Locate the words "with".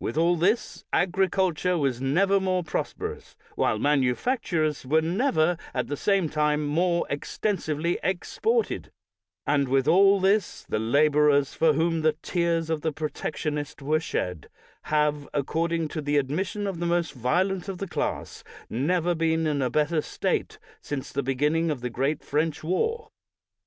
0.00-0.16, 9.68-9.86